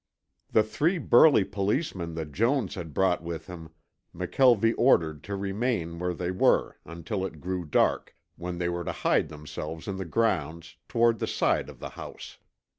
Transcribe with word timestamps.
The 0.49 0.63
three 0.63 0.97
burly 0.97 1.43
policemen 1.43 2.15
that 2.15 2.31
Jones 2.31 2.73
had 2.73 2.91
brought 2.91 3.21
with 3.21 3.45
him 3.45 3.69
McKelvie 4.15 4.73
ordered 4.75 5.23
to 5.25 5.35
remain 5.35 5.99
where 5.99 6.15
they 6.15 6.31
were 6.31 6.79
until 6.85 7.23
it 7.23 7.39
grew 7.39 7.65
dark, 7.65 8.15
when 8.35 8.57
they 8.57 8.67
were 8.67 8.83
to 8.83 8.91
hide 8.93 9.29
themselves 9.29 9.87
in 9.87 9.97
the 9.97 10.05
grounds, 10.05 10.75
toward 10.87 11.19
the 11.19 11.27
side 11.27 11.69
of 11.69 11.77
the 11.77 11.89
house. 11.89 12.39